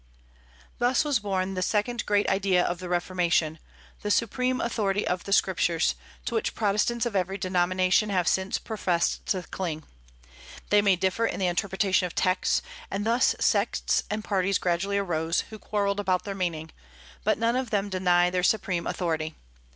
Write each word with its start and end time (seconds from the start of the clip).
Thus 0.79 1.05
was 1.05 1.19
born 1.19 1.53
the 1.53 1.61
second 1.61 2.07
great 2.07 2.27
idea 2.27 2.63
of 2.65 2.79
the 2.79 2.89
Reformation, 2.89 3.59
the 4.01 4.09
supreme 4.09 4.59
authority 4.59 5.05
of 5.05 5.25
the 5.25 5.31
Scriptures, 5.31 5.93
to 6.25 6.33
which 6.33 6.55
Protestants 6.55 7.05
of 7.05 7.15
every 7.15 7.37
denomination 7.37 8.09
have 8.09 8.27
since 8.27 8.57
professed 8.57 9.23
to 9.27 9.43
cling. 9.43 9.83
They 10.71 10.81
may 10.81 10.95
differ 10.95 11.27
in 11.27 11.39
the 11.39 11.45
interpretation 11.45 12.07
of 12.07 12.15
texts, 12.15 12.63
and 12.89 13.05
thus 13.05 13.35
sects 13.39 14.01
and 14.09 14.23
parties 14.23 14.57
gradually 14.57 14.97
arose, 14.97 15.41
who 15.51 15.59
quarrelled 15.59 15.99
about 15.99 16.23
their 16.23 16.33
meaning, 16.33 16.71
but 17.23 17.37
none 17.37 17.55
of 17.55 17.69
them 17.69 17.87
deny 17.87 18.31
their 18.31 18.41
supreme 18.41 18.87
authority. 18.87 19.35